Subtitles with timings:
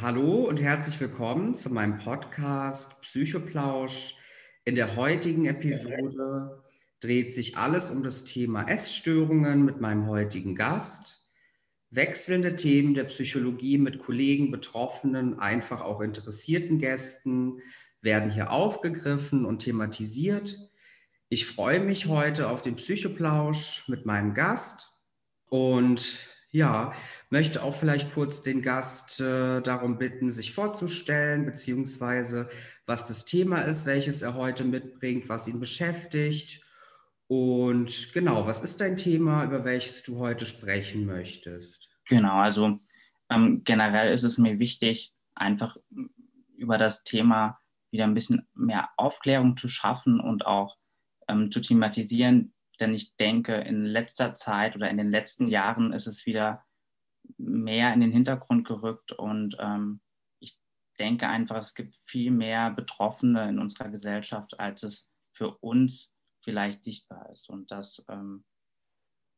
[0.00, 4.14] Hallo und herzlich willkommen zu meinem Podcast Psychoplausch.
[4.64, 6.62] In der heutigen Episode
[7.00, 11.26] dreht sich alles um das Thema Essstörungen mit meinem heutigen Gast.
[11.90, 17.60] Wechselnde Themen der Psychologie mit Kollegen, Betroffenen, einfach auch interessierten Gästen
[18.00, 20.60] werden hier aufgegriffen und thematisiert.
[21.28, 24.92] Ich freue mich heute auf den Psychoplausch mit meinem Gast
[25.46, 26.92] und ja,
[27.30, 32.48] möchte auch vielleicht kurz den Gast äh, darum bitten, sich vorzustellen, beziehungsweise
[32.86, 36.64] was das Thema ist, welches er heute mitbringt, was ihn beschäftigt.
[37.26, 41.90] Und genau, was ist dein Thema, über welches du heute sprechen möchtest?
[42.08, 42.78] Genau, also
[43.28, 45.76] ähm, generell ist es mir wichtig, einfach
[46.56, 47.58] über das Thema
[47.90, 50.78] wieder ein bisschen mehr Aufklärung zu schaffen und auch
[51.28, 56.06] ähm, zu thematisieren, denn ich denke, in letzter Zeit oder in den letzten Jahren ist
[56.06, 56.64] es wieder
[57.36, 60.00] mehr in den Hintergrund gerückt und ähm,
[60.40, 60.58] ich
[60.98, 66.12] denke einfach, es gibt viel mehr Betroffene in unserer Gesellschaft, als es für uns
[66.42, 67.48] vielleicht sichtbar ist.
[67.48, 68.44] Und das ähm,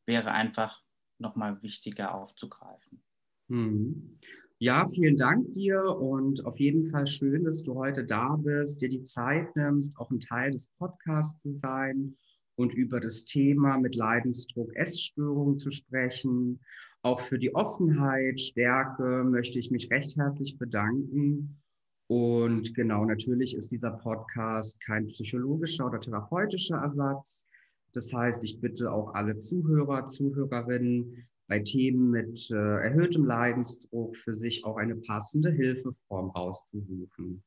[0.06, 0.82] wäre einfach
[1.18, 3.02] nochmal wichtiger aufzugreifen.
[3.48, 4.18] Hm.
[4.58, 8.90] Ja, vielen Dank dir und auf jeden Fall schön, dass du heute da bist, dir
[8.90, 12.16] die Zeit nimmst, auch ein Teil des Podcasts zu sein
[12.60, 16.60] und über das Thema mit Leidensdruck Essstörungen zu sprechen.
[17.00, 21.58] Auch für die Offenheit, Stärke möchte ich mich recht herzlich bedanken.
[22.06, 27.48] Und genau, natürlich ist dieser Podcast kein psychologischer oder therapeutischer Ersatz.
[27.94, 34.36] Das heißt, ich bitte auch alle Zuhörer, Zuhörerinnen bei Themen mit äh, erhöhtem Leidensdruck für
[34.36, 37.42] sich auch eine passende Hilfeform rauszusuchen.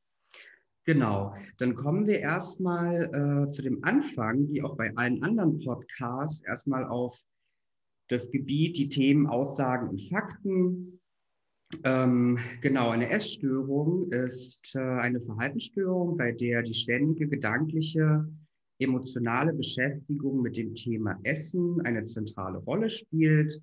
[0.86, 6.44] Genau, dann kommen wir erstmal äh, zu dem Anfang, wie auch bei allen anderen Podcasts,
[6.44, 7.18] erstmal auf
[8.08, 11.00] das Gebiet, die Themen Aussagen und Fakten.
[11.84, 18.28] Ähm, genau, eine Essstörung ist äh, eine Verhaltensstörung, bei der die ständige gedankliche,
[18.78, 23.58] emotionale Beschäftigung mit dem Thema Essen eine zentrale Rolle spielt.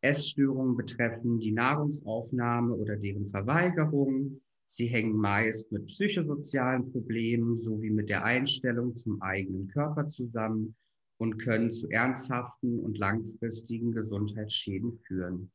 [0.00, 8.08] Essstörungen betreffen die Nahrungsaufnahme oder deren Verweigerung, Sie hängen meist mit psychosozialen Problemen sowie mit
[8.08, 10.74] der Einstellung zum eigenen Körper zusammen
[11.18, 15.50] und können zu ernsthaften und langfristigen Gesundheitsschäden führen.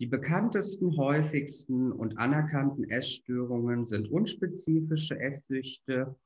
[0.00, 6.16] Die bekanntesten, häufigsten und anerkannten Essstörungen sind unspezifische Esssüchte,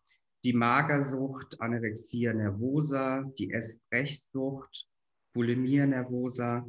[0.45, 4.89] die Magersucht, Anorexia nervosa, die Essbrechsucht,
[5.33, 6.67] Bulimia nervosa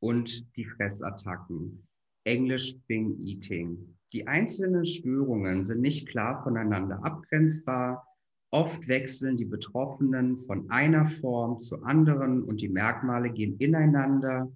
[0.00, 1.86] und die Fressattacken,
[2.24, 3.95] englisch Bing Eating.
[4.16, 8.08] Die einzelnen Störungen sind nicht klar voneinander abgrenzbar.
[8.50, 14.50] Oft wechseln die Betroffenen von einer Form zur anderen und die Merkmale gehen ineinander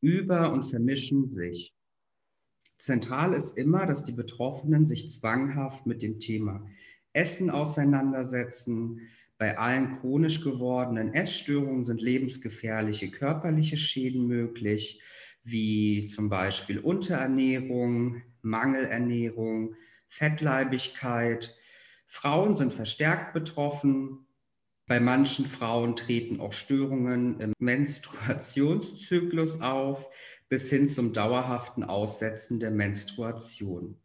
[0.00, 1.74] über und vermischen sich.
[2.78, 6.66] Zentral ist immer, dass die Betroffenen sich zwanghaft mit dem Thema
[7.12, 9.10] Essen auseinandersetzen.
[9.36, 15.02] Bei allen chronisch gewordenen Essstörungen sind lebensgefährliche körperliche Schäden möglich,
[15.44, 19.74] wie zum Beispiel Unterernährung, Mangelernährung,
[20.08, 21.56] Fettleibigkeit.
[22.06, 24.26] Frauen sind verstärkt betroffen.
[24.86, 30.06] Bei manchen Frauen treten auch Störungen im Menstruationszyklus auf,
[30.48, 33.96] bis hin zum dauerhaften Aussetzen der Menstruation.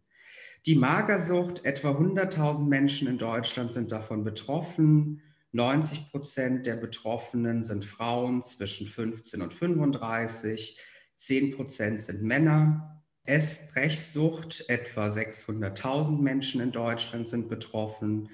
[0.65, 5.21] Die Magersucht, etwa 100.000 Menschen in Deutschland sind davon betroffen.
[5.51, 10.77] 90 Prozent der Betroffenen sind Frauen zwischen 15 und 35.
[11.17, 13.03] 10 Prozent sind Männer.
[13.23, 18.29] Essbrechsucht, etwa 600.000 Menschen in Deutschland sind betroffen.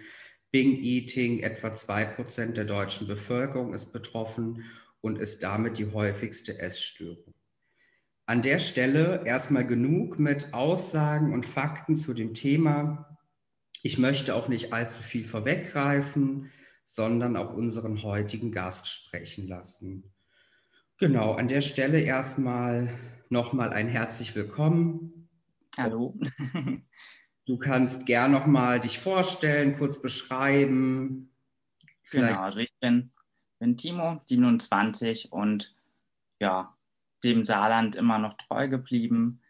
[0.51, 4.63] Bing Eating, etwa 2% der deutschen Bevölkerung ist betroffen
[5.01, 7.33] und ist damit die häufigste Essstörung.
[8.27, 13.17] An der Stelle erstmal genug mit Aussagen und Fakten zu dem Thema.
[13.81, 16.51] Ich möchte auch nicht allzu viel vorweggreifen,
[16.85, 20.12] sondern auch unseren heutigen Gast sprechen lassen.
[20.97, 22.89] Genau, an der Stelle erstmal
[23.29, 25.29] nochmal ein herzlich willkommen.
[25.77, 26.17] Hallo.
[27.45, 31.29] Du kannst gern nochmal dich vorstellen, kurz beschreiben.
[32.01, 32.35] Vielleicht.
[32.35, 33.11] Genau, also ich bin,
[33.59, 35.75] bin Timo, 27 und
[36.39, 36.77] ja,
[37.23, 39.41] dem Saarland immer noch treu geblieben.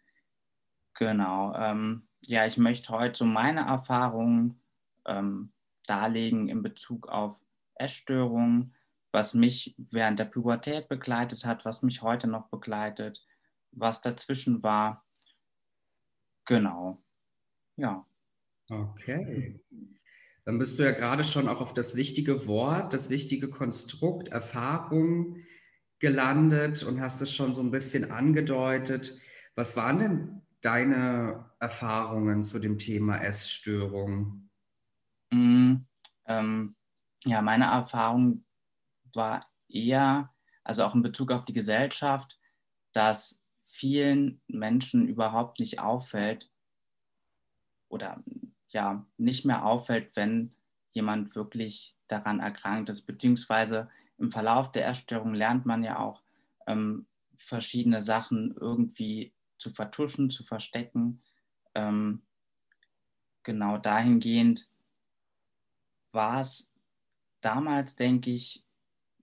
[0.96, 1.54] Genau.
[1.56, 4.60] Ähm, ja, ich möchte heute so meine Erfahrungen
[5.06, 5.54] ähm,
[5.86, 7.40] darlegen in Bezug auf
[7.76, 8.76] Essstörungen,
[9.14, 13.26] was mich während der Pubertät begleitet hat, was mich heute noch begleitet,
[13.72, 15.06] was dazwischen war.
[16.46, 17.02] Genau.
[17.78, 18.06] Ja.
[18.70, 19.60] Okay.
[20.46, 25.38] Dann bist du ja gerade schon auch auf das wichtige Wort, das wichtige Konstrukt Erfahrung
[26.00, 29.18] gelandet und hast es schon so ein bisschen angedeutet.
[29.56, 34.50] Was waren denn deine Erfahrungen zu dem Thema Essstörung?
[35.32, 35.76] Mm,
[36.26, 36.76] ähm,
[37.26, 38.44] ja, meine Erfahrung
[39.16, 40.34] war eher,
[40.64, 42.40] also auch in Bezug auf die Gesellschaft,
[42.92, 46.50] dass vielen Menschen überhaupt nicht auffällt
[47.90, 48.24] oder
[48.70, 50.56] ja, nicht mehr auffällt, wenn
[50.92, 56.22] jemand wirklich daran erkrankt ist, beziehungsweise im Verlauf der Erstörung lernt man ja auch
[56.68, 57.08] ähm,
[57.38, 61.22] verschiedene Sachen irgendwie zu vertuschen, zu verstecken.
[61.74, 62.22] Ähm,
[63.44, 64.70] genau dahingehend
[66.12, 66.72] war es
[67.42, 68.63] damals, denke ich,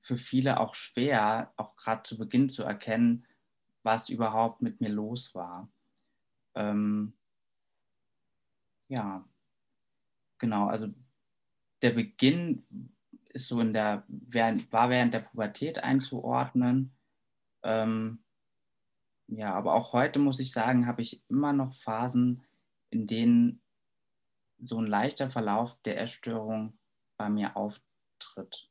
[0.01, 3.27] für viele auch schwer, auch gerade zu Beginn zu erkennen,
[3.83, 5.71] was überhaupt mit mir los war.
[6.55, 7.13] Ähm,
[8.89, 9.25] ja,
[10.39, 10.89] genau, also
[11.83, 12.65] der Beginn
[13.29, 16.97] ist so in der, war während der Pubertät einzuordnen.
[17.63, 18.25] Ähm,
[19.29, 22.43] ja, aber auch heute muss ich sagen, habe ich immer noch Phasen,
[22.89, 23.63] in denen
[24.59, 26.79] so ein leichter Verlauf der Essstörung
[27.17, 28.71] bei mir auftritt.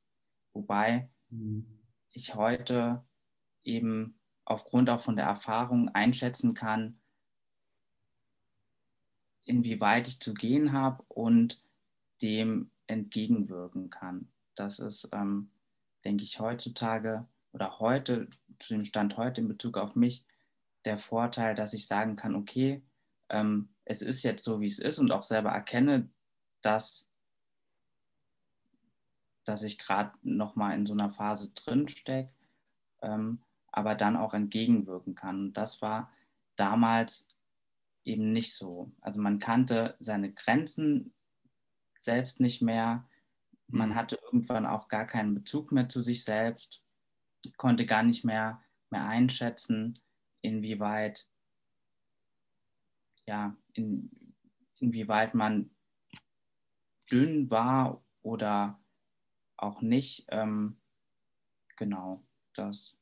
[0.53, 1.09] Wobei.
[2.11, 3.03] Ich heute
[3.63, 6.99] eben aufgrund auch von der Erfahrung einschätzen kann,
[9.43, 11.63] inwieweit ich zu gehen habe und
[12.21, 14.31] dem entgegenwirken kann.
[14.55, 15.51] Das ist, ähm,
[16.03, 18.29] denke ich, heutzutage oder heute,
[18.59, 20.25] zu dem Stand heute in Bezug auf mich,
[20.85, 22.83] der Vorteil, dass ich sagen kann, okay,
[23.29, 26.09] ähm, es ist jetzt so, wie es ist und auch selber erkenne,
[26.61, 27.08] dass,
[29.49, 32.31] dass ich gerade nochmal in so einer Phase drin stecke,
[33.01, 33.41] ähm,
[33.71, 35.39] aber dann auch entgegenwirken kann.
[35.47, 36.13] Und das war
[36.55, 37.27] damals
[38.05, 38.91] eben nicht so.
[39.01, 41.15] Also man kannte seine Grenzen
[41.97, 43.09] selbst nicht mehr.
[43.65, 43.95] Man mhm.
[43.95, 46.83] hatte irgendwann auch gar keinen Bezug mehr zu sich selbst,
[47.57, 48.61] konnte gar nicht mehr,
[48.91, 49.97] mehr einschätzen,
[50.41, 51.27] inwieweit,
[53.25, 54.35] ja, in,
[54.77, 55.71] inwieweit man
[57.09, 58.79] dünn war oder
[59.61, 60.25] auch nicht.
[60.29, 60.79] Ähm,
[61.77, 62.23] genau,
[62.53, 62.97] das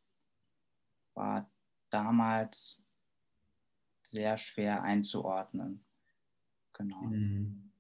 [1.14, 1.50] war
[1.90, 2.82] damals
[4.04, 5.86] sehr schwer einzuordnen.
[6.74, 7.02] Genau.
[7.02, 7.72] Mhm.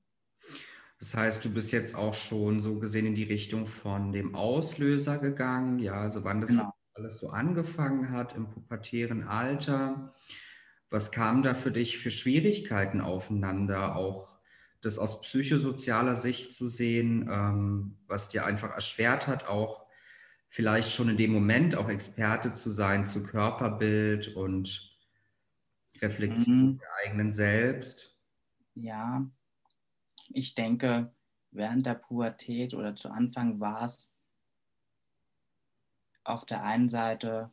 [0.99, 5.19] Das heißt, du bist jetzt auch schon so gesehen in die Richtung von dem Auslöser
[5.19, 6.73] gegangen, ja, also wann das genau.
[6.95, 10.15] alles so angefangen hat im pubertären Alter.
[10.89, 14.36] Was kam da für dich für Schwierigkeiten aufeinander, auch
[14.81, 19.85] das aus psychosozialer Sicht zu sehen, ähm, was dir einfach erschwert hat, auch
[20.49, 24.97] vielleicht schon in dem Moment auch Experte zu sein zu Körperbild und
[26.01, 26.77] Reflexion mhm.
[26.79, 28.19] der eigenen Selbst?
[28.73, 29.25] Ja,
[30.29, 31.11] ich denke,
[31.51, 34.13] während der Pubertät oder zu Anfang war es
[36.23, 37.51] auf der einen Seite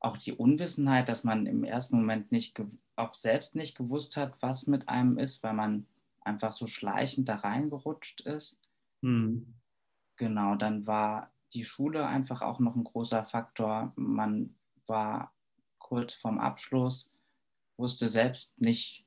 [0.00, 2.60] auch die Unwissenheit, dass man im ersten Moment nicht
[2.98, 5.86] auch selbst nicht gewusst hat, was mit einem ist, weil man
[6.20, 8.58] einfach so schleichend da reingerutscht ist.
[9.02, 9.54] Hm.
[10.16, 13.92] Genau, dann war die Schule einfach auch noch ein großer Faktor.
[13.96, 14.54] Man
[14.86, 15.32] war
[15.78, 17.10] kurz vorm Abschluss,
[17.76, 19.04] wusste selbst nicht,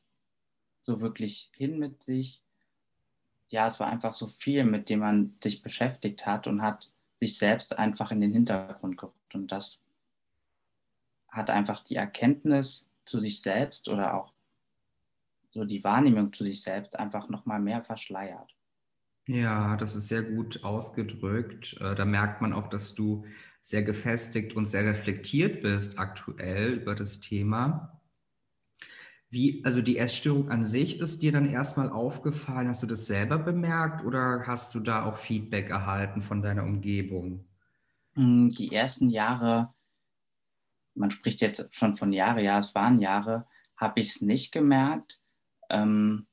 [0.84, 2.42] so wirklich hin mit sich.
[3.50, 7.38] Ja, es war einfach so viel, mit dem man sich beschäftigt hat und hat sich
[7.38, 9.36] selbst einfach in den Hintergrund gerückt.
[9.36, 9.82] Und das
[11.28, 14.34] hat einfach die Erkenntnis zu sich selbst oder auch
[15.52, 18.56] so die Wahrnehmung zu sich selbst einfach nochmal mehr verschleiert.
[19.28, 21.80] Ja, das ist sehr gut ausgedrückt.
[21.82, 23.26] Äh, da merkt man auch, dass du
[23.62, 28.02] sehr gefestigt und sehr reflektiert bist aktuell über das Thema.
[29.30, 32.68] Wie, also die Essstörung an sich ist dir dann erstmal aufgefallen?
[32.68, 37.46] Hast du das selber bemerkt oder hast du da auch Feedback erhalten von deiner Umgebung?
[38.16, 39.74] Mm, die ersten Jahre,
[40.96, 45.22] man spricht jetzt schon von Jahre, ja, es waren Jahre, habe ich es nicht gemerkt.
[45.70, 46.28] Ähm,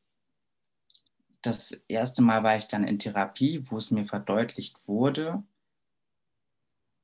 [1.43, 5.43] das erste Mal war ich dann in Therapie, wo es mir verdeutlicht wurde.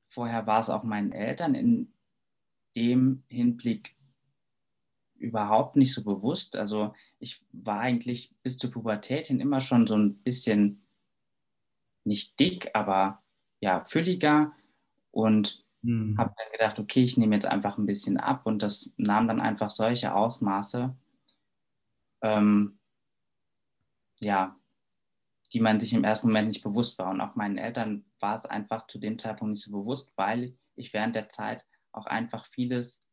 [0.09, 1.93] Vorher war es auch meinen Eltern in
[2.75, 3.95] dem Hinblick
[5.17, 6.55] überhaupt nicht so bewusst.
[6.55, 10.85] Also ich war eigentlich bis zur Pubertät hin immer schon so ein bisschen
[12.03, 13.23] nicht dick, aber
[13.61, 14.53] ja, fülliger
[15.11, 16.17] und hm.
[16.17, 19.39] habe dann gedacht, okay, ich nehme jetzt einfach ein bisschen ab und das nahm dann
[19.39, 20.95] einfach solche Ausmaße,
[22.21, 22.79] ähm,
[24.19, 24.55] ja,
[25.53, 27.11] die man sich im ersten Moment nicht bewusst war.
[27.11, 30.93] Und auch meinen Eltern war es einfach zu dem Zeitpunkt nicht so bewusst, weil ich
[30.93, 33.03] während der Zeit auch einfach vieles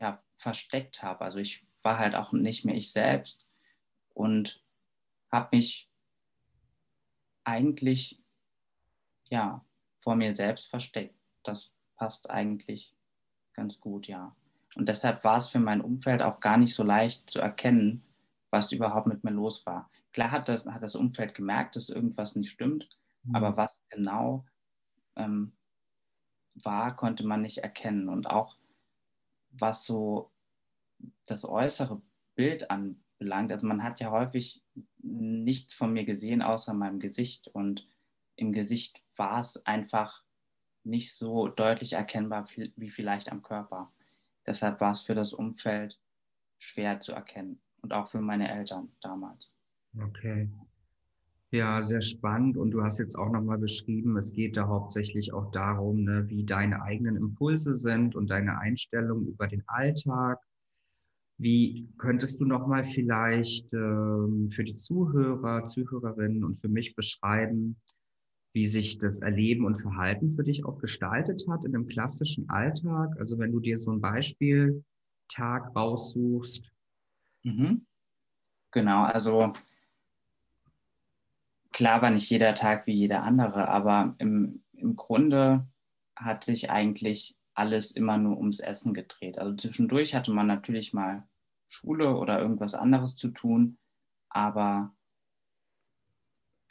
[0.00, 1.24] ja, versteckt habe.
[1.24, 3.48] Also ich war halt auch nicht mehr ich selbst
[4.10, 4.62] und
[5.30, 5.90] habe mich
[7.44, 8.22] eigentlich
[9.30, 9.64] ja
[9.98, 11.21] vor mir selbst versteckt.
[11.42, 12.94] Das passt eigentlich
[13.54, 14.34] ganz gut, ja.
[14.74, 18.02] Und deshalb war es für mein Umfeld auch gar nicht so leicht zu erkennen,
[18.50, 19.90] was überhaupt mit mir los war.
[20.12, 22.88] Klar hat das, hat das Umfeld gemerkt, dass irgendwas nicht stimmt,
[23.24, 23.34] mhm.
[23.34, 24.46] aber was genau
[25.16, 25.52] ähm,
[26.54, 28.08] war, konnte man nicht erkennen.
[28.08, 28.56] Und auch
[29.50, 30.32] was so
[31.26, 32.00] das äußere
[32.34, 34.62] Bild anbelangt, also man hat ja häufig
[34.98, 37.88] nichts von mir gesehen außer meinem Gesicht und
[38.36, 40.24] im Gesicht war es einfach
[40.84, 42.46] nicht so deutlich erkennbar
[42.76, 43.92] wie vielleicht am Körper.
[44.46, 46.00] Deshalb war es für das Umfeld
[46.58, 49.52] schwer zu erkennen und auch für meine Eltern damals.
[50.00, 50.48] Okay.
[51.50, 52.56] Ja, sehr spannend.
[52.56, 56.44] Und du hast jetzt auch nochmal beschrieben, es geht da hauptsächlich auch darum, ne, wie
[56.44, 60.38] deine eigenen Impulse sind und deine Einstellung über den Alltag.
[61.36, 67.76] Wie könntest du nochmal vielleicht ähm, für die Zuhörer, Zuhörerinnen und für mich beschreiben,
[68.52, 73.16] wie sich das Erleben und Verhalten für dich auch gestaltet hat in einem klassischen Alltag?
[73.18, 76.70] Also wenn du dir so ein Beispieltag raussuchst.
[77.44, 77.86] Mhm.
[78.70, 79.52] Genau, also
[81.72, 85.66] klar war nicht jeder Tag wie jeder andere, aber im, im Grunde
[86.16, 89.38] hat sich eigentlich alles immer nur ums Essen gedreht.
[89.38, 91.26] Also zwischendurch hatte man natürlich mal
[91.66, 93.78] Schule oder irgendwas anderes zu tun,
[94.28, 94.94] aber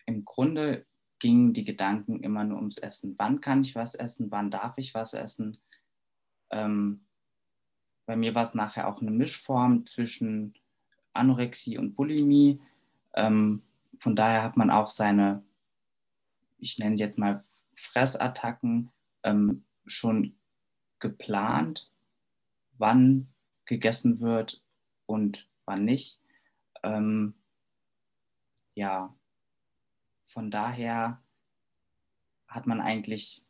[0.06, 0.86] im Grunde
[1.22, 3.14] gingen die Gedanken immer nur ums Essen.
[3.20, 4.32] Wann kann ich was essen?
[4.32, 5.56] Wann darf ich was essen?
[6.50, 7.06] Ähm,
[8.08, 10.56] bei mir war es nachher auch eine Mischform zwischen
[11.14, 12.60] Anorexie und Bulimie.
[13.14, 13.62] Ähm,
[14.00, 15.44] von daher hat man auch seine,
[16.58, 17.44] ich nenne sie jetzt mal
[17.76, 20.36] Fressattacken, ähm, schon
[21.00, 21.92] geplant,
[22.80, 23.28] wann
[23.66, 24.64] gegessen wird
[25.06, 26.20] und wann nicht.
[26.82, 27.36] Ähm,
[28.74, 29.16] ja,
[30.32, 31.22] von daher
[32.48, 33.44] hat man eigentlich,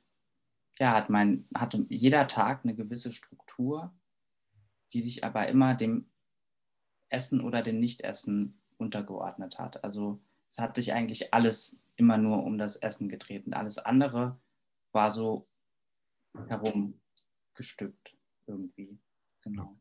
[0.79, 3.93] ja, hat man, hatte jeder Tag eine gewisse Struktur,
[4.93, 6.07] die sich aber immer dem
[7.09, 9.83] Essen oder dem Nichtessen untergeordnet hat.
[9.83, 10.19] Also
[10.49, 14.39] es hat sich eigentlich alles immer nur um das Essen gedreht und alles andere
[14.91, 15.47] war so
[16.47, 18.97] herumgestückt irgendwie.
[19.43, 19.77] Genau.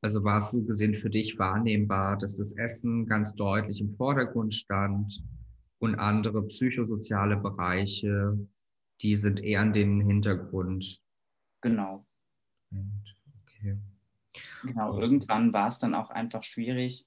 [0.00, 4.54] Also war es so gesehen für dich wahrnehmbar, dass das Essen ganz deutlich im Vordergrund
[4.54, 5.22] stand
[5.84, 8.38] und andere psychosoziale Bereiche,
[9.02, 11.02] die sind eher an den Hintergrund.
[11.60, 12.06] Genau.
[13.42, 13.78] Okay.
[14.62, 17.06] Genau, irgendwann war es dann auch einfach schwierig,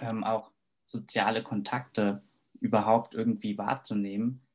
[0.00, 0.52] ähm, auch
[0.86, 2.22] soziale Kontakte
[2.60, 4.46] überhaupt irgendwie wahrzunehmen,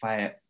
[0.00, 0.40] weil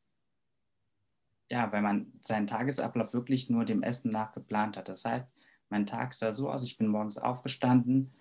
[1.48, 4.88] ja, weil man seinen Tagesablauf wirklich nur dem Essen nach geplant hat.
[4.88, 5.28] Das heißt,
[5.68, 8.14] mein Tag sah so aus, ich bin morgens aufgestanden,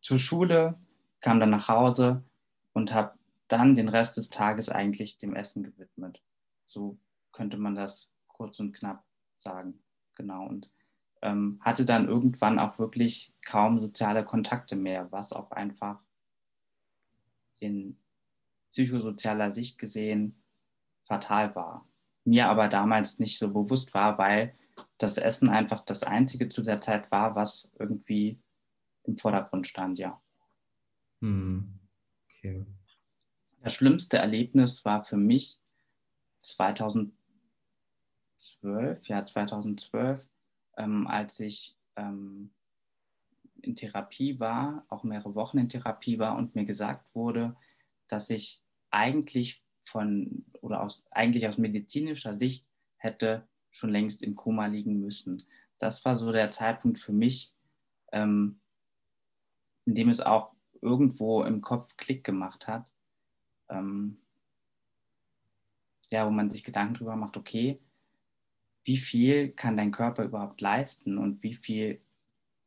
[0.00, 0.78] zur Schule,
[1.20, 2.24] kam dann nach Hause
[2.72, 6.22] und habe dann den Rest des Tages eigentlich dem Essen gewidmet.
[6.64, 6.98] So
[7.32, 9.04] könnte man das kurz und knapp
[9.36, 9.82] sagen.
[10.14, 10.46] Genau.
[10.46, 10.70] Und
[11.22, 16.00] ähm, hatte dann irgendwann auch wirklich kaum soziale Kontakte mehr, was auch einfach
[17.58, 17.98] in
[18.72, 20.42] psychosozialer Sicht gesehen
[21.04, 21.86] fatal war.
[22.24, 24.54] Mir aber damals nicht so bewusst war, weil
[24.98, 28.40] das Essen einfach das Einzige zu der Zeit war, was irgendwie
[29.04, 30.20] im Vordergrund stand, ja.
[31.20, 31.81] Hm.
[32.44, 32.66] Okay.
[33.60, 35.60] Das schlimmste Erlebnis war für mich
[36.40, 37.14] 2012,
[39.06, 40.20] ja 2012,
[40.76, 42.52] ähm, als ich ähm,
[43.60, 47.54] in Therapie war, auch mehrere Wochen in Therapie war und mir gesagt wurde,
[48.08, 54.66] dass ich eigentlich von oder aus, eigentlich aus medizinischer Sicht hätte schon längst im Koma
[54.66, 55.44] liegen müssen.
[55.78, 57.54] Das war so der Zeitpunkt für mich,
[58.10, 58.60] ähm,
[59.86, 60.52] in dem es auch
[60.82, 62.92] irgendwo im Kopf Klick gemacht hat.
[63.70, 64.18] Ähm,
[66.10, 67.80] ja, wo man sich Gedanken darüber macht, okay,
[68.84, 72.02] wie viel kann dein Körper überhaupt leisten und wie viel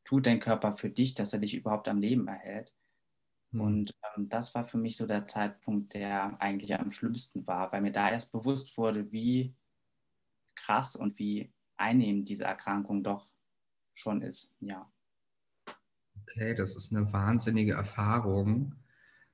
[0.06, 2.74] tut dein Körper für dich, dass er dich überhaupt am Leben erhält.
[3.52, 3.62] Mhm.
[3.62, 7.82] Und ähm, das war für mich so der Zeitpunkt, der eigentlich am schlimmsten war, weil
[7.82, 9.54] mir da erst bewusst wurde, wie
[10.56, 13.30] krass und wie einnehmend diese Erkrankung doch
[13.94, 14.54] schon ist.
[14.60, 14.90] Ja.
[16.28, 18.76] Okay, das ist eine wahnsinnige Erfahrung.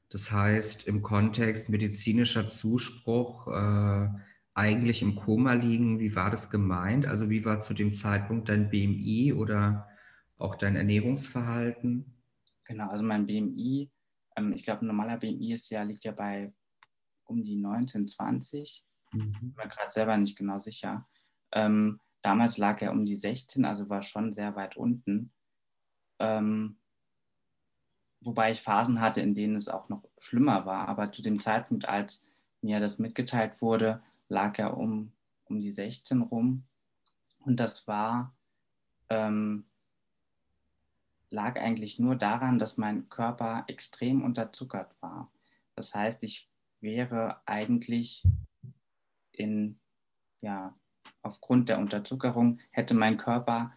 [0.09, 4.09] Das heißt, im Kontext medizinischer Zuspruch äh,
[4.53, 7.05] eigentlich im Koma liegen, wie war das gemeint?
[7.05, 9.87] Also wie war zu dem Zeitpunkt dein BMI oder
[10.37, 12.13] auch dein Ernährungsverhalten?
[12.65, 13.89] Genau, also mein BMI,
[14.35, 16.53] ähm, ich glaube, ein normaler BMI ist ja, liegt ja bei
[17.23, 18.83] um die 19, 20.
[19.13, 19.33] Mhm.
[19.51, 21.07] Ich war gerade selber nicht genau sicher.
[21.53, 25.31] Ähm, damals lag er um die 16, also war schon sehr weit unten.
[26.19, 26.80] Ähm,
[28.21, 30.87] wobei ich Phasen hatte, in denen es auch noch schlimmer war.
[30.87, 32.25] Aber zu dem Zeitpunkt, als
[32.61, 35.11] mir das mitgeteilt wurde, lag er um,
[35.45, 36.63] um die 16 rum.
[37.39, 38.35] Und das war,
[39.09, 39.65] ähm,
[41.29, 45.31] lag eigentlich nur daran, dass mein Körper extrem unterzuckert war.
[45.75, 46.49] Das heißt, ich
[46.79, 48.27] wäre eigentlich
[49.31, 49.79] in,
[50.41, 50.75] ja,
[51.23, 53.73] aufgrund der Unterzuckerung hätte mein Körper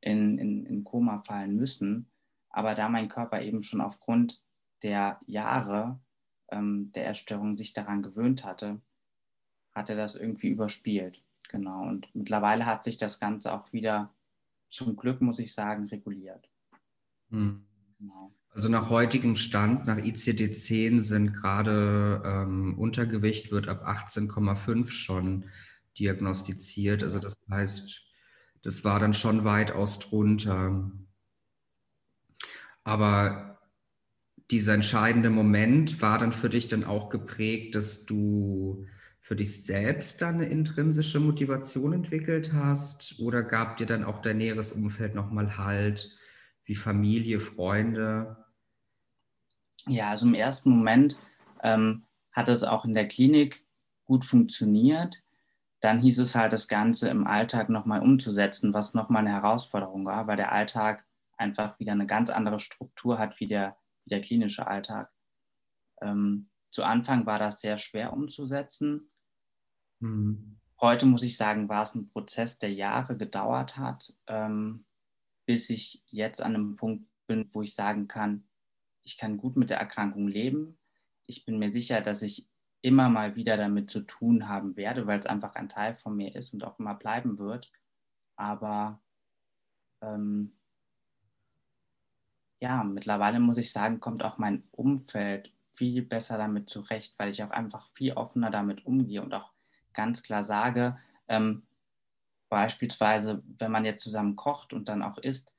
[0.00, 2.11] in, in, in Koma fallen müssen.
[2.52, 4.40] Aber da mein Körper eben schon aufgrund
[4.82, 6.00] der Jahre
[6.50, 8.80] ähm, der Erstörung sich daran gewöhnt hatte,
[9.74, 11.24] hat er das irgendwie überspielt.
[11.48, 11.82] Genau.
[11.82, 14.14] Und mittlerweile hat sich das Ganze auch wieder
[14.70, 16.48] zum Glück, muss ich sagen, reguliert.
[17.30, 17.66] Hm.
[17.98, 18.34] Genau.
[18.50, 25.46] Also nach heutigem Stand, nach ICD-10 sind gerade ähm, Untergewicht wird ab 18,5 schon
[25.98, 27.02] diagnostiziert.
[27.02, 28.12] Also das heißt,
[28.62, 30.90] das war dann schon weitaus drunter.
[32.84, 33.58] Aber
[34.50, 38.86] dieser entscheidende Moment war dann für dich dann auch geprägt, dass du
[39.20, 43.20] für dich selbst dann eine intrinsische Motivation entwickelt hast?
[43.20, 46.18] Oder gab dir dann auch dein näheres Umfeld nochmal Halt,
[46.64, 48.44] wie Familie, Freunde?
[49.86, 51.18] Ja, also im ersten Moment
[51.62, 53.64] ähm, hat es auch in der Klinik
[54.04, 55.22] gut funktioniert.
[55.80, 60.26] Dann hieß es halt, das Ganze im Alltag nochmal umzusetzen, was nochmal eine Herausforderung war,
[60.26, 61.04] weil der Alltag
[61.42, 65.12] einfach wieder eine ganz andere Struktur hat wie der, wie der klinische Alltag.
[66.00, 69.12] Ähm, zu Anfang war das sehr schwer umzusetzen.
[70.00, 70.58] Mhm.
[70.80, 74.86] Heute muss ich sagen, war es ein Prozess, der Jahre gedauert hat, ähm,
[75.46, 78.48] bis ich jetzt an einem Punkt bin, wo ich sagen kann,
[79.02, 80.78] ich kann gut mit der Erkrankung leben.
[81.26, 82.48] Ich bin mir sicher, dass ich
[82.82, 86.34] immer mal wieder damit zu tun haben werde, weil es einfach ein Teil von mir
[86.34, 87.70] ist und auch immer bleiben wird.
[88.36, 89.00] Aber
[90.02, 90.58] ähm,
[92.62, 97.42] ja, mittlerweile muss ich sagen, kommt auch mein Umfeld viel besser damit zurecht, weil ich
[97.42, 99.50] auch einfach viel offener damit umgehe und auch
[99.92, 101.66] ganz klar sage, ähm,
[102.48, 105.56] beispielsweise, wenn man jetzt zusammen kocht und dann auch isst,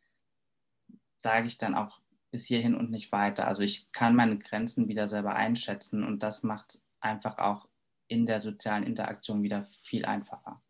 [1.17, 1.99] sage ich dann auch
[2.31, 3.49] bis hierhin und nicht weiter.
[3.49, 7.67] Also ich kann meine Grenzen wieder selber einschätzen und das macht es einfach auch
[8.07, 10.63] in der sozialen Interaktion wieder viel einfacher.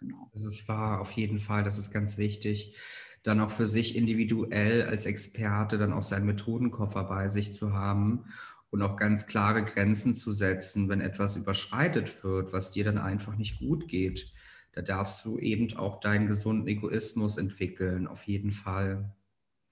[0.00, 0.28] Genau.
[0.32, 1.62] Das ist wahr, auf jeden Fall.
[1.62, 2.74] Das ist ganz wichtig,
[3.22, 8.24] dann auch für sich individuell als Experte dann auch seinen Methodenkoffer bei sich zu haben
[8.70, 13.36] und auch ganz klare Grenzen zu setzen, wenn etwas überschreitet wird, was dir dann einfach
[13.36, 14.32] nicht gut geht.
[14.72, 19.14] Da darfst du eben auch deinen gesunden Egoismus entwickeln, auf jeden Fall.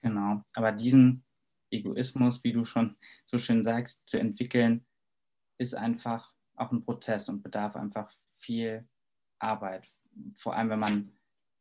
[0.01, 1.23] Genau, aber diesen
[1.71, 4.85] Egoismus, wie du schon so schön sagst, zu entwickeln,
[5.57, 8.87] ist einfach auch ein Prozess und bedarf einfach viel
[9.39, 9.87] Arbeit.
[10.35, 11.11] Vor allem, wenn man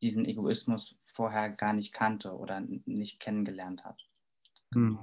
[0.03, 4.01] diesen Egoismus vorher gar nicht kannte oder nicht kennengelernt hat.
[4.75, 4.99] Hm.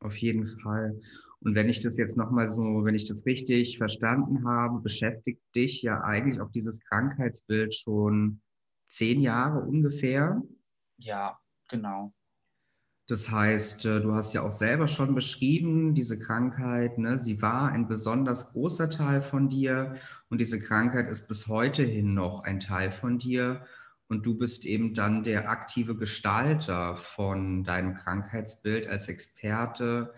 [0.00, 0.98] Auf jeden Fall.
[1.40, 5.82] Und wenn ich das jetzt nochmal so, wenn ich das richtig verstanden habe, beschäftigt dich
[5.82, 8.40] ja eigentlich auch dieses Krankheitsbild schon
[8.88, 10.42] zehn Jahre ungefähr.
[10.98, 11.38] Ja,
[11.68, 12.12] genau.
[13.10, 17.72] Das heißt, äh, du hast ja auch selber schon beschrieben, diese Krankheit, ne, sie war
[17.72, 19.96] ein besonders großer Teil von dir
[20.28, 23.66] und diese Krankheit ist bis heute hin noch ein Teil von dir.
[24.10, 30.12] Und du bist eben dann der aktive Gestalter von deinem Krankheitsbild als Experte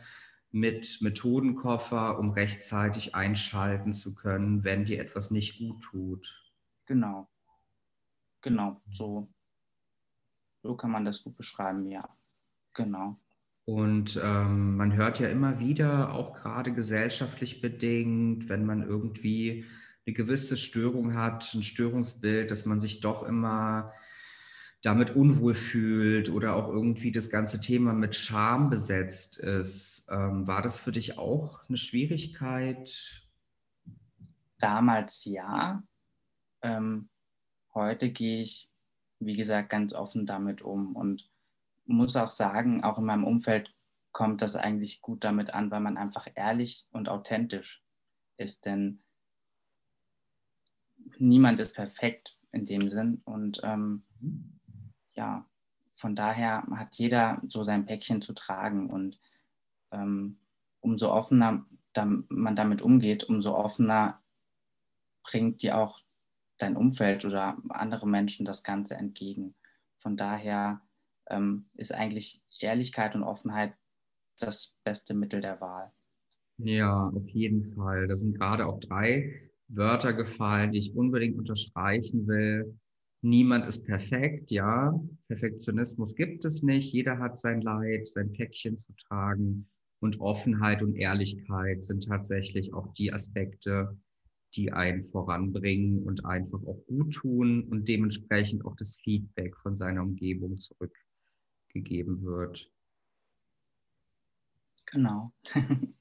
[0.51, 6.53] mit Methodenkoffer, um rechtzeitig einschalten zu können, wenn dir etwas nicht gut tut.
[6.87, 7.29] Genau.
[8.41, 9.31] Genau, so,
[10.63, 12.09] so kann man das gut beschreiben, ja.
[12.73, 13.21] Genau.
[13.67, 19.67] Und ähm, man hört ja immer wieder, auch gerade gesellschaftlich bedingt, wenn man irgendwie
[20.07, 23.93] eine gewisse Störung hat, ein Störungsbild, dass man sich doch immer
[24.83, 30.09] damit unwohl fühlt oder auch irgendwie das ganze Thema mit Scham besetzt ist.
[30.11, 33.23] Ähm, war das für dich auch eine Schwierigkeit?
[34.59, 35.83] Damals ja.
[36.63, 37.09] Ähm,
[37.75, 38.69] heute gehe ich,
[39.21, 41.31] wie gesagt, ganz offen damit um und
[41.85, 43.73] muss auch sagen, auch in meinem Umfeld
[44.11, 47.83] kommt das eigentlich gut damit an, weil man einfach ehrlich und authentisch
[48.37, 48.67] ist.
[48.67, 49.02] Denn
[51.19, 53.23] niemand ist perfekt in dem Sinn.
[53.25, 54.03] Und ähm,
[55.15, 55.47] ja,
[55.95, 58.91] von daher hat jeder so sein Päckchen zu tragen.
[58.91, 59.19] Und
[59.91, 60.39] ähm,
[60.81, 64.23] umso offener man damit umgeht, umso offener
[65.23, 66.01] bringt dir auch
[66.59, 69.55] dein Umfeld oder andere Menschen das Ganze entgegen.
[69.99, 70.81] Von daher
[71.29, 73.75] ähm, ist eigentlich Ehrlichkeit und Offenheit
[74.39, 75.93] das beste Mittel der Wahl.
[76.59, 78.09] Ja, auf jeden Fall.
[78.09, 82.79] Da sind gerade auch drei Wörter gefallen, die ich unbedingt unterstreichen will.
[83.23, 84.99] Niemand ist perfekt, ja.
[85.29, 86.93] Perfektionismus gibt es nicht.
[86.93, 89.69] Jeder hat sein Leid, sein Päckchen zu tragen.
[90.01, 93.97] Und Offenheit und Ehrlichkeit sind tatsächlich auch die Aspekte,
[94.55, 100.03] die einen voranbringen und einfach auch gut tun und dementsprechend auch das Feedback von seiner
[100.03, 102.69] Umgebung zurückgegeben wird.
[104.87, 105.31] Genau.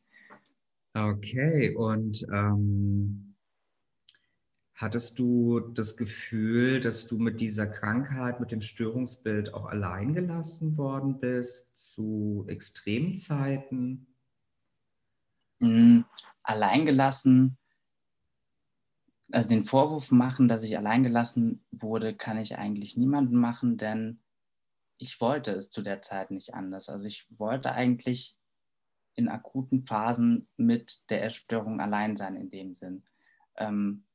[0.94, 3.31] okay, und ähm,
[4.82, 10.78] hattest du das Gefühl, dass du mit dieser Krankheit, mit dem Störungsbild auch allein gelassen
[10.78, 14.08] worden bist zu Extremzeiten?
[15.60, 16.06] Mhm,
[16.44, 17.58] alleingelassen
[19.32, 24.22] also den Vorwurf machen, dass ich alleingelassen wurde, kann ich eigentlich niemandem machen, denn
[24.98, 26.90] ich wollte es zu der Zeit nicht anders.
[26.90, 28.38] Also ich wollte eigentlich
[29.16, 33.04] in akuten Phasen mit der Essstörung allein sein in dem Sinn.
[33.58, 34.06] Ähm,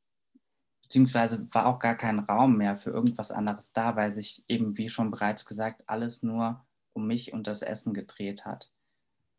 [0.86, 4.88] beziehungsweise war auch gar kein Raum mehr für irgendwas anderes da, weil sich eben, wie
[4.88, 8.70] schon bereits gesagt, alles nur um mich und das Essen gedreht hat.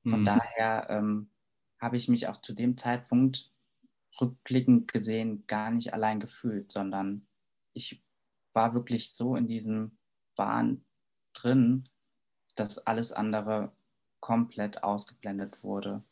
[0.03, 0.25] Von mhm.
[0.25, 1.29] daher ähm,
[1.79, 3.53] habe ich mich auch zu dem Zeitpunkt
[4.19, 7.25] rückblickend gesehen gar nicht allein gefühlt, sondern
[7.71, 8.03] ich
[8.51, 9.97] war wirklich so in diesem
[10.35, 10.83] Wahn
[11.33, 11.87] drin,
[12.55, 13.71] dass alles andere
[14.19, 16.03] komplett ausgeblendet wurde.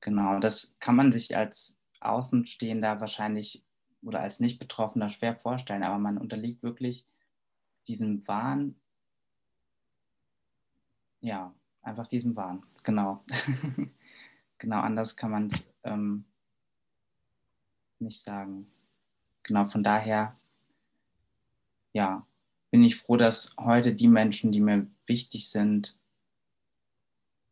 [0.00, 3.64] Genau, das kann man sich als Außenstehender wahrscheinlich
[4.02, 7.06] oder als Nicht-Betroffener schwer vorstellen, aber man unterliegt wirklich
[7.86, 8.76] diesem Wahn,
[11.20, 13.24] ja, einfach diesem Wahn, genau.
[14.58, 16.24] genau, anders kann man es ähm,
[17.98, 18.70] nicht sagen.
[19.42, 20.36] Genau, von daher,
[21.92, 22.26] ja,
[22.70, 25.98] bin ich froh, dass heute die Menschen, die mir wichtig sind,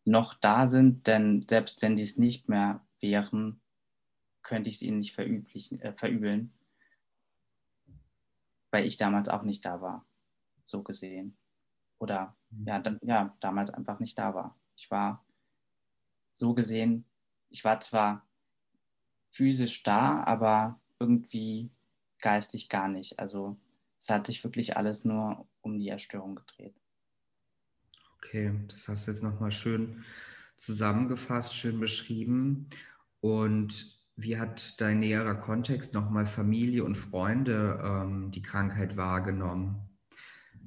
[0.04, 3.60] noch da sind, denn selbst wenn sie es nicht mehr wären,
[4.46, 6.52] könnte ich es ihnen nicht äh, verübeln,
[8.70, 10.06] weil ich damals auch nicht da war,
[10.64, 11.36] so gesehen.
[11.98, 14.56] Oder ja, dann, ja, damals einfach nicht da war.
[14.76, 15.24] Ich war
[16.32, 17.04] so gesehen,
[17.50, 18.24] ich war zwar
[19.32, 21.70] physisch da, aber irgendwie
[22.20, 23.18] geistig gar nicht.
[23.18, 23.56] Also
[23.98, 26.76] es hat sich wirklich alles nur um die Erstörung gedreht.
[28.18, 30.04] Okay, das hast du jetzt nochmal schön
[30.56, 32.70] zusammengefasst, schön beschrieben.
[33.20, 39.86] Und wie hat dein näherer Kontext nochmal Familie und Freunde ähm, die Krankheit wahrgenommen?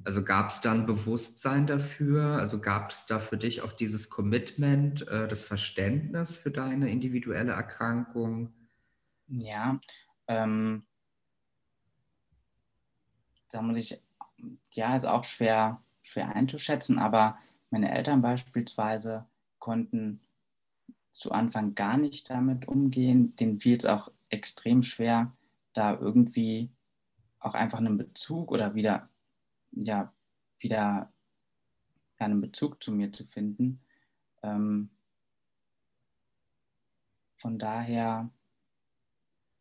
[0.04, 2.38] Also gab es dann Bewusstsein dafür?
[2.38, 7.52] Also gab es da für dich auch dieses Commitment, äh, das Verständnis für deine individuelle
[7.52, 8.52] Erkrankung?
[9.26, 9.78] Ja,
[10.28, 10.86] ähm,
[13.50, 14.00] da muss ich,
[14.70, 17.36] ja, ist auch schwer, schwer einzuschätzen, aber
[17.70, 19.26] meine Eltern beispielsweise
[19.58, 20.20] konnten
[21.12, 23.36] zu Anfang gar nicht damit umgehen.
[23.36, 25.32] Denen fiel es auch extrem schwer,
[25.72, 26.70] da irgendwie
[27.38, 29.08] auch einfach einen Bezug oder wieder,
[29.72, 30.12] ja,
[30.58, 31.12] wieder
[32.18, 33.80] einen Bezug zu mir zu finden.
[34.42, 34.90] Ähm,
[37.38, 38.30] von daher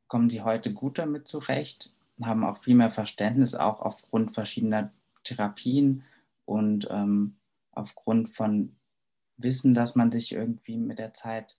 [0.07, 4.91] kommen sie heute gut damit zurecht, haben auch viel mehr Verständnis, auch aufgrund verschiedener
[5.23, 6.03] Therapien
[6.45, 7.38] und ähm,
[7.71, 8.75] aufgrund von
[9.41, 11.58] Wissen, dass man sich irgendwie mit der Zeit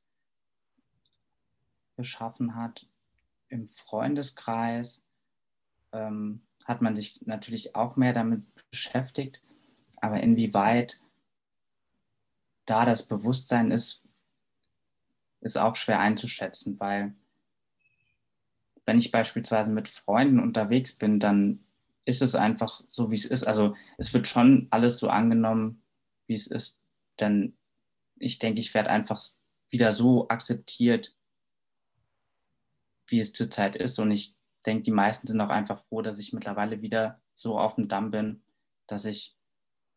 [1.96, 2.86] geschaffen hat.
[3.48, 5.02] Im Freundeskreis
[5.92, 9.42] ähm, hat man sich natürlich auch mehr damit beschäftigt,
[9.96, 11.00] aber inwieweit
[12.66, 14.02] da das Bewusstsein ist,
[15.40, 17.14] ist auch schwer einzuschätzen, weil
[18.84, 21.64] wenn ich beispielsweise mit Freunden unterwegs bin, dann
[22.04, 23.44] ist es einfach so, wie es ist.
[23.44, 25.82] Also es wird schon alles so angenommen,
[26.26, 26.80] wie es ist.
[27.20, 27.56] Denn
[28.20, 29.20] ich denke, ich werde einfach
[29.70, 31.16] wieder so akzeptiert,
[33.06, 33.98] wie es zurzeit ist.
[33.98, 37.74] Und ich denke, die meisten sind auch einfach froh, dass ich mittlerweile wieder so auf
[37.74, 38.42] dem Damm bin,
[38.86, 39.36] dass ich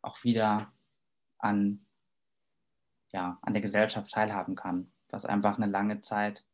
[0.01, 0.71] auch wieder
[1.37, 1.85] an,
[3.11, 6.45] ja, an der Gesellschaft teilhaben kann, was einfach eine lange Zeit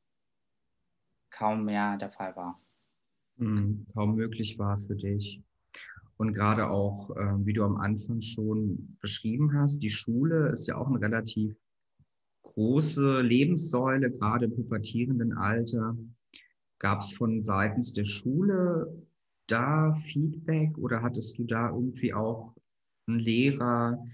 [1.29, 2.59] kaum mehr der Fall war.
[3.37, 5.41] Mhm, kaum möglich war für dich.
[6.19, 10.75] Und gerade auch, äh, wie du am Anfang schon beschrieben hast, die Schule ist ja
[10.75, 11.55] auch eine relativ
[12.43, 15.95] große Lebenssäule, gerade im pubertierenden Alter.
[16.77, 19.01] Gab es von seitens der Schule
[19.47, 22.53] da Feedback oder hattest du da irgendwie auch
[23.07, 24.05] einen Lehrer,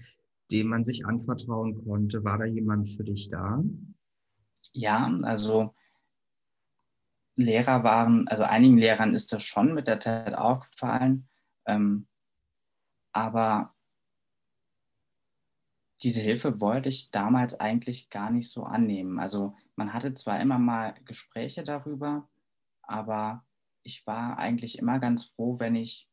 [0.52, 2.22] dem man sich anvertrauen konnte?
[2.22, 3.64] War da jemand für dich da?
[4.70, 5.74] Ja, also
[7.34, 11.28] Lehrer waren, also einigen Lehrern ist das schon mit der Zeit aufgefallen,
[11.66, 12.06] ähm,
[13.12, 13.74] aber
[16.02, 19.18] diese Hilfe wollte ich damals eigentlich gar nicht so annehmen.
[19.18, 22.28] Also man hatte zwar immer mal Gespräche darüber,
[22.82, 23.44] aber
[23.82, 26.08] ich war eigentlich immer ganz froh, wenn ich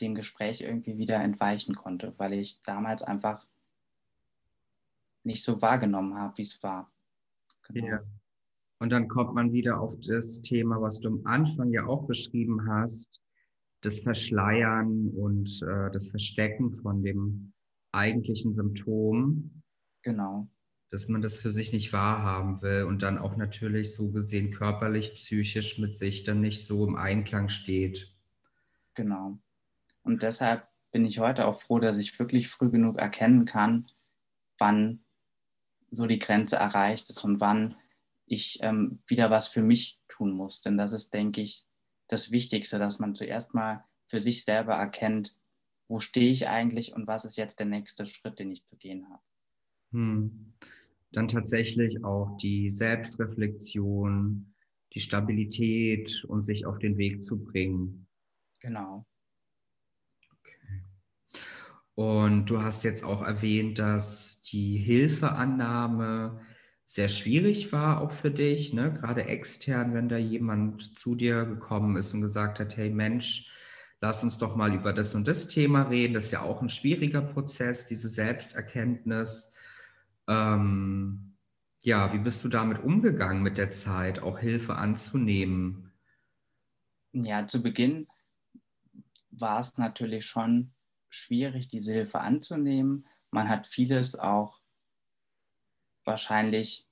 [0.00, 3.46] dem Gespräch irgendwie wieder entweichen konnte, weil ich damals einfach
[5.24, 6.90] nicht so wahrgenommen habe, wie es war.
[7.68, 7.86] Genau.
[7.86, 8.00] Ja.
[8.80, 12.68] Und dann kommt man wieder auf das Thema, was du am Anfang ja auch beschrieben
[12.68, 13.20] hast,
[13.80, 17.52] das Verschleiern und äh, das Verstecken von dem
[17.92, 19.62] eigentlichen Symptom.
[20.02, 20.48] Genau.
[20.90, 25.14] Dass man das für sich nicht wahrhaben will und dann auch natürlich so gesehen körperlich,
[25.14, 28.14] psychisch mit sich dann nicht so im Einklang steht.
[28.94, 29.38] Genau.
[30.02, 33.86] Und deshalb bin ich heute auch froh, dass ich wirklich früh genug erkennen kann,
[34.58, 35.04] wann
[35.90, 37.76] so die Grenze erreicht ist und wann
[38.26, 40.60] ich ähm, wieder was für mich tun muss.
[40.60, 41.67] Denn das ist, denke ich,
[42.08, 45.38] das Wichtigste, dass man zuerst mal für sich selber erkennt,
[45.88, 49.08] wo stehe ich eigentlich und was ist jetzt der nächste Schritt, den ich zu gehen
[49.08, 49.22] habe.
[49.92, 50.52] Hm.
[51.12, 54.54] Dann tatsächlich auch die Selbstreflexion,
[54.92, 58.06] die Stabilität und sich auf den Weg zu bringen.
[58.60, 59.06] Genau.
[60.40, 60.82] Okay.
[61.94, 66.40] Und du hast jetzt auch erwähnt, dass die Hilfeannahme
[66.90, 68.90] sehr schwierig war auch für dich, ne?
[68.90, 73.52] gerade extern, wenn da jemand zu dir gekommen ist und gesagt hat, hey Mensch,
[74.00, 76.14] lass uns doch mal über das und das Thema reden.
[76.14, 79.54] Das ist ja auch ein schwieriger Prozess, diese Selbsterkenntnis.
[80.28, 81.36] Ähm,
[81.80, 85.92] ja, wie bist du damit umgegangen mit der Zeit, auch Hilfe anzunehmen?
[87.12, 88.08] Ja, zu Beginn
[89.30, 90.72] war es natürlich schon
[91.10, 93.06] schwierig, diese Hilfe anzunehmen.
[93.30, 94.57] Man hat vieles auch
[96.08, 96.88] wahrscheinlich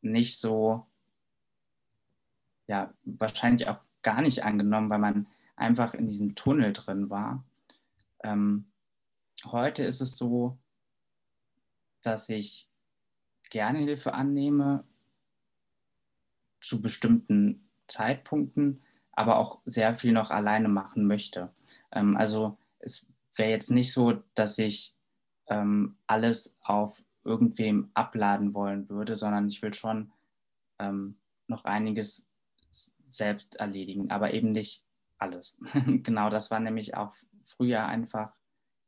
[0.00, 0.86] nicht so,
[2.68, 7.44] ja, wahrscheinlich auch gar nicht angenommen, weil man einfach in diesem Tunnel drin war.
[8.22, 8.70] Ähm,
[9.44, 10.56] heute ist es so,
[12.02, 12.68] dass ich
[13.50, 14.84] gerne Hilfe annehme
[16.62, 21.52] zu bestimmten Zeitpunkten, aber auch sehr viel noch alleine machen möchte.
[21.90, 24.94] Ähm, also es wäre jetzt nicht so, dass ich
[25.48, 30.12] ähm, alles auf irgendwem abladen wollen würde, sondern ich will schon
[30.78, 32.26] ähm, noch einiges
[33.08, 34.84] selbst erledigen, aber eben nicht
[35.18, 35.56] alles.
[35.86, 38.32] genau, das war nämlich auch früher einfach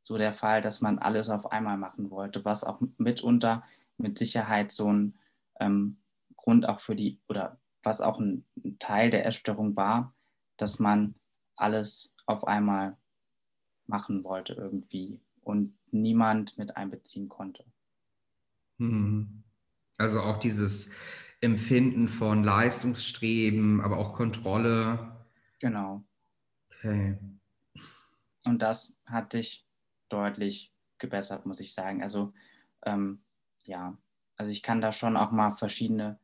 [0.01, 3.63] so der Fall, dass man alles auf einmal machen wollte, was auch mitunter
[3.97, 5.17] mit Sicherheit so ein
[5.59, 5.97] ähm,
[6.35, 8.45] Grund auch für die, oder was auch ein,
[8.79, 10.13] Teil der Essstörung war,
[10.57, 11.15] dass man
[11.55, 12.97] alles auf einmal
[13.87, 17.65] machen wollte irgendwie und niemand mit einbeziehen konnte.
[18.79, 19.43] Hm.
[19.97, 20.93] Also auch dieses
[21.41, 25.25] Empfinden von Leistungsstreben, aber auch Kontrolle.
[25.59, 26.03] Genau.
[26.71, 27.17] Okay.
[28.45, 29.65] Und das hat sich
[30.09, 32.01] deutlich gebessert, muss ich sagen.
[32.01, 32.33] Also
[32.83, 33.23] ähm,
[33.65, 33.97] ja,
[34.35, 36.19] also ich kann da schon auch mal verschiedene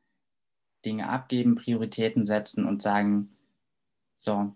[0.85, 3.35] Dinge abgeben, Prioritäten setzen und sagen,
[4.13, 4.55] so,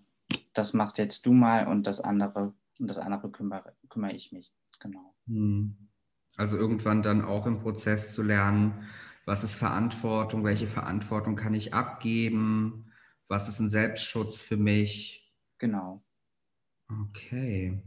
[0.53, 4.53] das machst jetzt du mal und das andere und das andere kümmere, kümmere ich mich.
[4.79, 5.15] Genau.
[5.27, 5.89] Hm.
[6.37, 8.87] Also irgendwann dann auch im Prozess zu lernen,
[9.25, 12.93] was ist Verantwortung, welche Verantwortung kann ich abgeben,
[13.27, 15.27] was ist ein Selbstschutz für mich,
[15.59, 16.03] Genau.
[16.89, 17.81] Okay.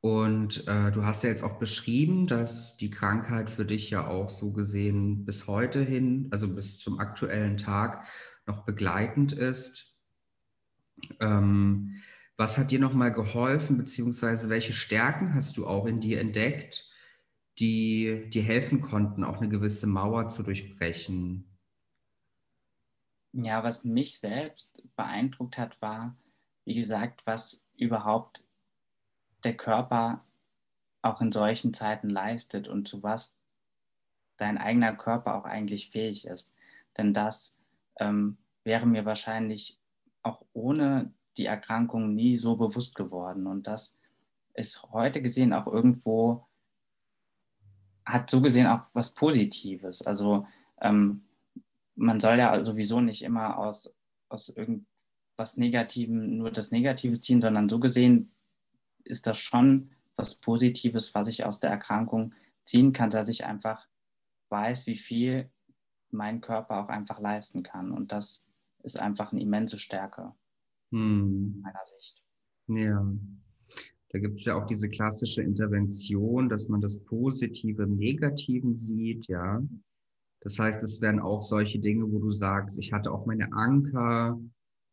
[0.00, 4.30] Und äh, du hast ja jetzt auch beschrieben, dass die Krankheit für dich ja auch
[4.30, 8.04] so gesehen bis heute hin, also bis zum aktuellen Tag,
[8.46, 9.98] noch begleitend ist.
[11.18, 11.96] Ähm,
[12.36, 16.87] was hat dir nochmal geholfen, beziehungsweise welche Stärken hast du auch in dir entdeckt,
[17.58, 21.58] die dir helfen konnten, auch eine gewisse Mauer zu durchbrechen?
[23.32, 26.16] Ja, was mich selbst beeindruckt hat, war,
[26.64, 28.44] wie gesagt, was überhaupt
[29.44, 30.24] der Körper
[31.02, 33.36] auch in solchen Zeiten leistet und zu was
[34.36, 36.52] dein eigener Körper auch eigentlich fähig ist.
[36.96, 37.56] Denn das
[37.98, 39.78] ähm, wäre mir wahrscheinlich
[40.22, 43.46] auch ohne die Erkrankung nie so bewusst geworden.
[43.46, 43.98] Und das
[44.54, 46.47] ist heute gesehen auch irgendwo,
[48.08, 50.02] hat so gesehen auch was Positives.
[50.02, 50.46] Also
[50.80, 51.22] ähm,
[51.94, 53.94] man soll ja sowieso nicht immer aus,
[54.28, 54.86] aus irgendeinem
[55.38, 58.32] was Negativen nur das Negative ziehen, sondern so gesehen
[59.04, 63.86] ist das schon was Positives, was ich aus der Erkrankung ziehen kann, dass ich einfach
[64.50, 65.48] weiß, wie viel
[66.10, 67.92] mein Körper auch einfach leisten kann.
[67.92, 68.44] Und das
[68.82, 70.34] ist einfach eine immense Stärke
[70.90, 71.60] hm.
[71.62, 72.22] meiner Sicht.
[72.66, 73.06] Ja.
[74.10, 79.26] Da gibt es ja auch diese klassische Intervention, dass man das Positive im Negativen sieht,
[79.28, 79.62] ja.
[80.40, 84.40] Das heißt, es werden auch solche Dinge, wo du sagst, ich hatte auch meine Anker,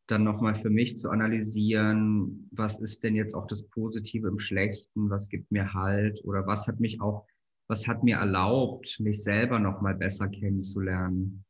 [0.08, 5.10] dann nochmal für mich zu analysieren, was ist denn jetzt auch das Positive im Schlechten,
[5.10, 7.26] was gibt mir Halt oder was hat mich auch,
[7.68, 11.44] was hat mir erlaubt, mich selber nochmal besser kennenzulernen.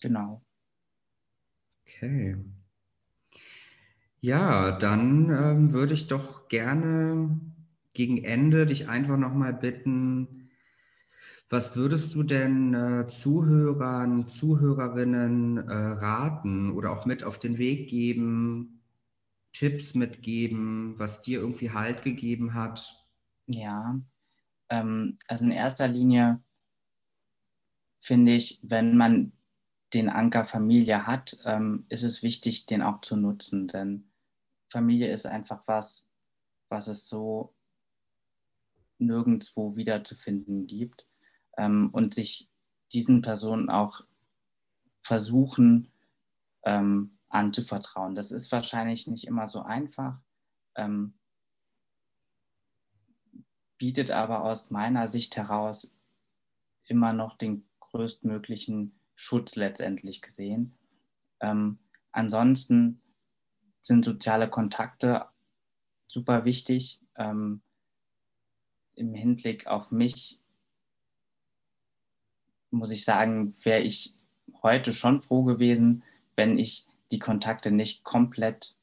[0.00, 0.42] Genau.
[1.86, 2.36] Okay.
[4.20, 7.40] Ja, dann ähm, würde ich doch gerne
[7.94, 10.50] gegen Ende dich einfach nochmal bitten,
[11.50, 17.88] Was würdest du denn äh, Zuhörern, Zuhörerinnen äh, raten oder auch mit auf den Weg
[17.88, 18.82] geben,
[19.52, 23.08] Tipps mitgeben, was dir irgendwie Halt gegeben hat?
[23.46, 24.00] Ja,
[24.70, 26.42] ähm, also in erster Linie
[28.00, 29.32] finde ich, wenn man
[29.94, 33.68] den Anker Familie hat, ähm, ist es wichtig, den auch zu nutzen.
[33.68, 34.07] Denn
[34.70, 36.06] Familie ist einfach was,
[36.68, 37.54] was es so
[38.98, 41.06] nirgendwo wiederzufinden gibt.
[41.56, 42.50] Ähm, und sich
[42.92, 44.02] diesen Personen auch
[45.02, 45.92] versuchen
[46.64, 48.14] ähm, anzuvertrauen.
[48.14, 50.20] Das ist wahrscheinlich nicht immer so einfach,
[50.76, 51.14] ähm,
[53.78, 55.94] bietet aber aus meiner Sicht heraus
[56.84, 60.76] immer noch den größtmöglichen Schutz letztendlich gesehen.
[61.40, 61.78] Ähm,
[62.12, 63.02] ansonsten
[63.88, 65.26] sind soziale Kontakte
[66.06, 67.00] super wichtig.
[67.16, 67.60] Ähm,
[68.94, 70.40] Im Hinblick auf mich
[72.70, 74.14] muss ich sagen, wäre ich
[74.62, 76.02] heute schon froh gewesen,
[76.36, 78.76] wenn ich die Kontakte nicht komplett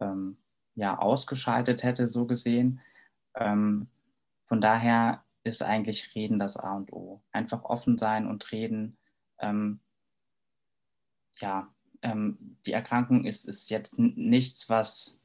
[0.00, 0.36] ähm,
[0.74, 2.80] ja, ausgeschaltet hätte, so gesehen.
[3.34, 3.88] Ähm,
[4.46, 7.22] von daher ist eigentlich Reden das A und O.
[7.32, 8.96] Einfach offen sein und reden
[9.38, 9.80] ähm,
[11.36, 11.73] ja,
[12.04, 15.18] ähm, die Erkrankung ist, ist jetzt nichts, was,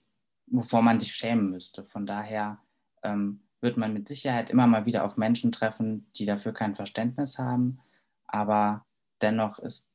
[0.48, 1.84] wovor man sich schämen müsste.
[1.86, 2.60] Von daher
[3.04, 7.38] ähm, wird man mit Sicherheit immer mal wieder auf Menschen treffen, die dafür kein Verständnis
[7.38, 7.80] haben.
[8.28, 8.86] Aber
[9.22, 9.88] dennoch ist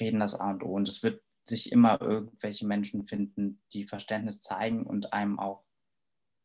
[0.00, 0.74] Reden das A und O.
[0.74, 5.64] Und es wird sich immer irgendwelche Menschen finden, die Verständnis zeigen und einem auch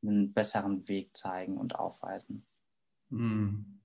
[0.03, 2.45] einen besseren Weg zeigen und aufweisen.
[3.09, 3.79] Hm.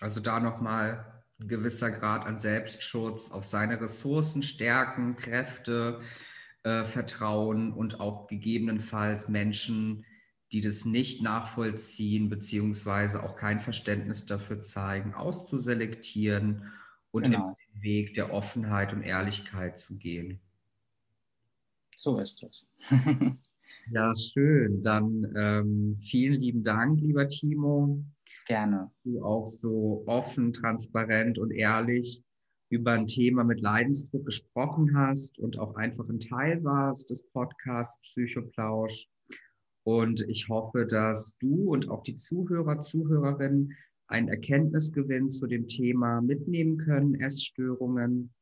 [0.00, 6.00] Also da nochmal ein gewisser Grad an Selbstschutz, auf seine Ressourcen, Stärken, Kräfte
[6.62, 10.04] äh, vertrauen und auch gegebenenfalls Menschen,
[10.52, 16.70] die das nicht nachvollziehen, beziehungsweise auch kein Verständnis dafür zeigen, auszuselektieren
[17.12, 17.56] und genau.
[17.74, 20.40] den Weg der Offenheit und Ehrlichkeit zu gehen.
[21.96, 22.66] So ist es.
[23.90, 24.82] ja, schön.
[24.82, 28.04] Dann ähm, vielen lieben Dank, lieber Timo.
[28.46, 28.90] Gerne.
[29.04, 32.22] Du auch so offen, transparent und ehrlich
[32.70, 38.00] über ein Thema mit Leidensdruck gesprochen hast und auch einfach ein Teil warst des Podcasts
[38.02, 39.08] Psychoplausch.
[39.82, 46.20] Und ich hoffe, dass du und auch die Zuhörer, Zuhörerinnen einen Erkenntnisgewinn zu dem Thema
[46.20, 48.32] mitnehmen können, Essstörungen.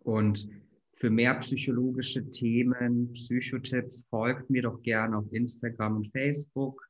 [0.00, 0.48] Und
[0.94, 6.88] für mehr psychologische Themen, Psychotipps, folgt mir doch gerne auf Instagram und Facebook